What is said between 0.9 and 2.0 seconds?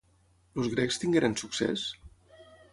tingueren succés?